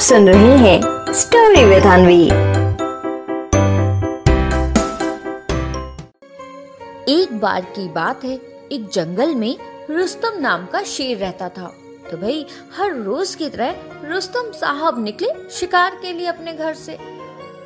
सुन 0.00 0.28
रहे 0.28 0.56
हैं 0.56 1.12
story 1.12 1.64
with 1.64 1.82
अनवी 1.82 2.24
एक 7.12 7.38
बार 7.40 7.60
की 7.60 7.88
बात 7.88 8.24
है, 8.24 8.34
एक 8.72 8.88
जंगल 8.92 9.34
में 9.34 9.56
रुस्तम 9.90 10.40
नाम 10.40 10.66
का 10.66 10.82
शेर 10.82 11.18
रहता 11.18 11.48
था। 11.48 11.66
तो 12.10 12.16
भाई, 12.16 12.46
हर 12.76 12.94
रोज 12.94 13.34
की 13.34 13.48
तरह 13.48 13.74
रुस्तम 14.04 14.50
साहब 14.52 15.04
निकले 15.04 15.28
शिकार 15.50 15.98
के 16.02 16.12
लिए 16.12 16.26
अपने 16.26 16.52
घर 16.52 16.74
से। 16.74 16.98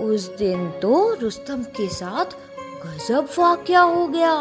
उस 0.01 0.29
दिन 0.37 0.71
तो 0.83 1.17
रुस्तम 1.23 1.63
के 1.63 1.89
साथ 1.89 2.37
गजब 2.87 3.29
वाक्या 3.39 3.81
हो 3.81 4.07
गया। 4.09 4.35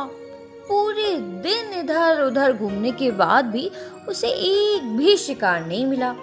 पूरे 0.68 1.18
दिन 1.46 1.80
इधर 1.80 2.22
उधर 2.22 2.54
घूमने 2.54 2.92
के 2.92 3.12
बाद 3.12 3.46
भी 3.46 3.72
उसे 4.08 4.28
एक 4.28 4.98
भी 4.98 5.18
शिकार 5.18 5.66
नहीं 5.66 5.86
मिला। 5.86 6.16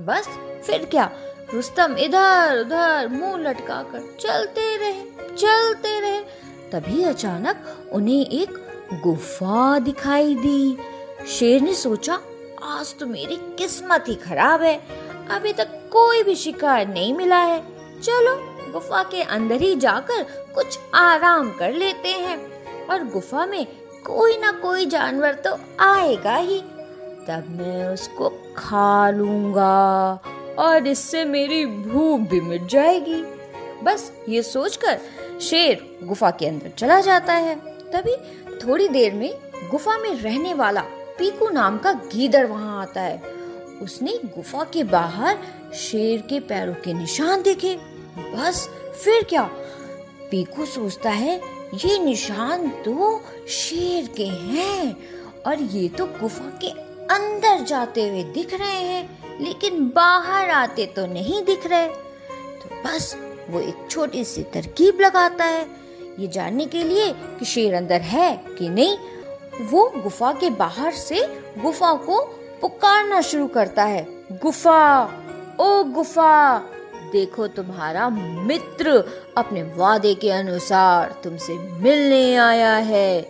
बस, 0.00 0.28
फिर 0.66 0.84
क्या? 0.84 1.10
रुस्तम 1.54 1.96
इधर, 1.98 2.60
उधर, 2.60 3.08
मुँह 3.08 3.36
लटका 3.36 3.82
कर 3.82 4.16
चलते 4.20 4.76
रहे 4.76 5.00
चलते 5.36 6.00
रहे। 6.00 6.20
तभी 6.72 7.02
अचानक 7.02 7.88
उन्हें 7.92 8.26
एक 8.26 8.48
गुफा 9.02 9.78
दिखाई 9.78 10.34
दी। 10.34 10.78
शेर 11.28 11.60
ने 11.60 11.74
सोचा, 11.74 12.20
आज 12.62 12.98
तो 12.98 13.06
मेरी 13.06 13.36
किस्मत 13.36 14.04
ही 14.08 14.14
खराब 14.14 14.62
है। 14.62 14.82
अभी 15.30 15.52
तक 15.52 15.90
कोई 15.92 16.22
भी 16.22 16.34
शिकार 16.34 16.88
नहीं 16.88 17.14
मिला 17.14 17.38
है। 17.38 17.60
चलो, 18.00 18.36
गुफा 18.72 19.02
के 19.02 19.22
अंदर 19.22 19.56
ही 19.56 19.76
जाकर 19.76 20.22
कुछ 20.54 20.78
आराम 20.94 21.50
कर 21.50 21.72
लेते 21.72 22.08
हैं। 22.08 22.60
और 22.86 23.04
गुफा 23.04 23.46
में 23.46 23.66
कोई 24.06 24.38
ना 24.38 24.52
कोई 24.52 24.86
जानवर 24.86 25.34
तो 25.34 25.58
आएगा 25.80 26.36
ही। 26.36 26.62
तब 27.30 27.48
मैं 27.50 27.86
उसको 27.88 28.28
खा 28.56 29.10
लूँगा 29.10 30.20
और 30.58 30.86
इससे 30.86 31.24
मेरी 31.24 31.64
भूख 31.66 32.20
भी 32.20 32.40
मिट 32.40 32.66
जाएगी। 32.66 33.22
बस 33.84 34.12
ये 34.28 34.42
सोचकर 34.42 34.98
शेर 35.40 35.98
गुफा 36.02 36.30
के 36.30 36.46
अंदर 36.46 36.70
चला 36.78 37.00
जाता 37.00 37.32
है। 37.32 37.54
तभी 37.92 38.16
थोड़ी 38.56 38.88
देर 38.88 39.14
में 39.14 39.30
गुफा 39.70 39.96
में 39.98 40.14
रहने 40.14 40.54
वाला 40.54 40.80
पीकू 41.18 41.48
नाम 41.48 41.78
का 41.78 41.92
गीदड़ 41.92 42.46
वहाँ 42.46 42.80
आता 42.82 43.00
है। 43.00 43.22
उसने 43.82 44.18
गुफा 44.26 44.64
के 44.64 44.84
बाहर 44.84 45.38
शेर 45.74 46.20
के 46.20 46.40
पैरों 46.40 46.74
के 46.74 46.92
निशान 46.92 47.42
देखे। 47.42 47.74
बस 48.18 48.68
फिर 49.04 49.22
क्या? 49.22 49.42
पीकू 50.30 50.66
सोचता 50.66 51.10
है, 51.10 51.40
ये 51.74 51.98
निशान 51.98 52.68
तो 52.84 53.20
शेर 53.48 54.06
के 54.16 54.26
हैं 54.26 54.96
और 55.46 55.62
ये 55.62 55.88
तो 55.88 56.06
गुफा 56.06 56.50
के 56.64 56.89
अंदर 57.10 57.64
जाते 57.64 58.08
हुए 58.08 58.22
दिख 58.24 58.54
रहे 58.54 58.82
हैं, 58.82 59.38
लेकिन 59.40 59.92
बाहर 59.96 60.50
आते 60.50 60.86
तो 60.86 61.06
नहीं 61.06 61.44
दिख 61.44 61.66
रहे। 61.66 61.86
तो 62.60 62.82
बस 62.82 63.16
वो 63.50 63.60
एक 63.60 63.86
छोटी 63.90 64.24
सी 64.24 64.42
तरकीब 64.42 65.00
लगाता 65.00 65.44
है। 65.44 65.66
ये 66.18 66.28
जानने 66.28 66.66
के 66.66 66.84
लिए 66.84 67.12
कि 67.12 67.44
शेर 67.44 67.74
अंदर 67.74 68.00
है 68.00 68.36
कि 68.58 68.68
नहीं, 68.68 68.98
वो 69.66 69.92
गुफा 69.96 70.32
के 70.32 70.50
बाहर 70.50 70.92
से 70.92 71.44
गुफा 71.58 71.94
को 71.94 72.20
पुकारना 72.60 73.20
शुरू 73.20 73.46
करता 73.46 73.84
है। 73.84 74.06
गुफा, 74.32 75.04
ओ 75.60 75.84
गुफा, 75.84 76.58
देखो 77.12 77.46
तुम्हारा 77.48 78.08
मित्र 78.08 79.04
अपने 79.36 79.62
वादे 79.62 80.14
के 80.14 80.30
अनुसार 80.30 81.20
तुमसे 81.24 81.54
मिलने 81.58 82.36
आया 82.36 82.74
है। 82.76 83.22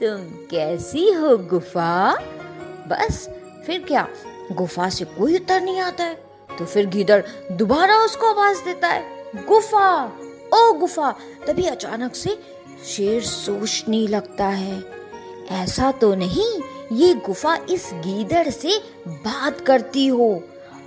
तुम 0.00 0.46
कैसी 0.50 1.12
हो 1.12 1.36
गुफा? 1.36 2.18
बस, 2.88 3.28
फिर 3.66 3.82
क्या? 3.82 4.06
गुफा 4.52 4.88
से 4.88 5.04
कोई 5.04 5.36
उत्तर 5.36 5.60
नहीं 5.60 5.80
आता 5.80 6.04
है। 6.04 6.14
तो 6.58 6.64
फिर 6.64 6.86
गीदड़ 6.86 7.22
दोबारा 7.52 7.96
उसको 7.98 8.26
आवाज़ 8.26 8.64
देता 8.64 8.88
है, 8.88 9.04
गुफा, 9.48 10.04
ओ 10.54 10.72
गुफा। 10.72 11.10
तभी 11.46 11.66
अचानक 11.66 12.14
से 12.14 12.38
शेर 12.86 13.22
सोचने 13.22 14.06
लगता 14.06 14.46
है, 14.46 14.82
ऐसा 15.52 15.90
तो 15.92 16.14
नहीं, 16.14 16.50
ये 16.92 17.12
गुफा 17.16 17.56
इस 17.70 17.90
गीदड़ 17.96 18.48
से 18.50 18.78
बात 19.06 19.60
करती 19.60 20.06
हो। 20.06 20.42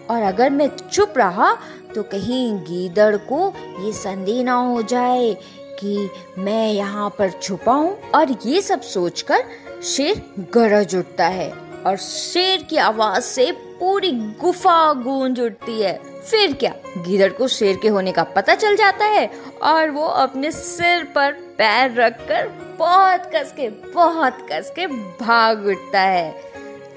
और 0.09 0.21
अगर 0.21 0.49
मैं 0.49 0.67
चुप 0.79 1.13
रहा 1.17 1.53
तो 1.95 2.03
कहीं 2.03 2.53
गीदड़ 2.61 3.15
को 3.29 3.53
ये 3.79 3.91
संदेह 3.93 4.43
ना 4.43 4.53
हो 4.53 4.81
जाए 4.81 5.33
कि 5.79 6.09
मैं 6.37 6.71
यहाँ 6.73 7.09
पर 7.09 7.29
छुपा 7.31 7.73
हूँ। 7.73 7.97
और 8.11 8.35
ये 8.45 8.61
सब 8.61 8.81
सोचकर 8.81 9.43
शेर 9.85 10.21
गरज 10.53 10.95
उठता 10.95 11.27
है। 11.27 11.49
और 11.87 11.97
शेर 11.97 12.63
की 12.63 12.77
आवाज़ 12.77 13.23
से 13.23 13.51
पूरी 13.79 14.11
गुफा 14.11 14.93
गूंज 14.93 15.39
उठती 15.39 15.81
है। 15.81 15.99
फिर 16.21 16.53
क्या? 16.53 16.73
गीदड़ 16.97 17.31
को 17.33 17.47
शेर 17.47 17.77
के 17.81 17.87
होने 17.87 18.11
का 18.11 18.23
पता 18.23 18.55
चल 18.55 18.75
जाता 18.75 19.05
है 19.05 19.29
और 19.63 19.89
वो 19.89 20.05
अपने 20.05 20.51
सिर 20.51 21.03
पर 21.03 21.31
पैर 21.31 21.93
रखकर 21.93 22.47
बहुत 22.79 23.31
कस 23.35 23.53
के 23.57 23.69
बहुत 23.69 24.47
कस 24.51 24.71
के 24.75 24.87
भाग 25.21 25.65
उठता 25.65 26.01
है। 26.01 26.31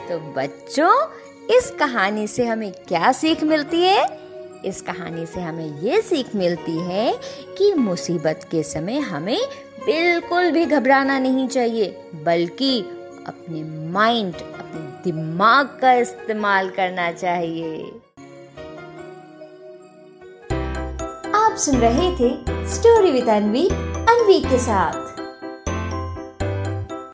तो 0.09 0.19
बच्चों, 0.19 0.93
इस 1.57 1.71
कहानी 1.71 2.27
से 2.27 2.45
हमें 2.45 2.73
क्या 2.73 3.13
सीख 3.13 3.43
मिलती 3.43 3.83
है? 3.83 4.07
इस 4.65 4.81
कहानी 4.83 5.27
से 5.27 5.41
हमें 5.41 5.81
ये 5.81 6.01
सीख 6.01 6.35
मिलती 6.35 6.79
है 6.79 7.13
कि 7.59 7.73
मुसीबत 7.75 8.49
के 8.51 8.63
समय 8.63 8.99
हमें 8.99 9.41
बिल्कुल 9.87 10.51
भी 10.51 10.65
घबराना 10.67 11.19
नहीं 11.19 11.49
चाहिए, 11.49 11.87
बल्कि 12.15 12.85
अपने 13.27 13.63
माइंड 13.93 14.35
अपने 14.35 14.81
दिमाग 15.05 15.79
का 15.81 15.93
इस्तेमाल 15.93 16.71
करना 16.71 17.11
चाहिए। 17.13 17.85
आप 21.35 21.57
सुन 21.57 21.77
रहे 21.77 22.11
थे 22.17 22.31
स्टोरी 22.69 23.11
विद 23.11 23.29
अनवी 23.29 23.69
अनवी 23.69 24.41
के 24.41 24.59
साथ। 24.59 25.12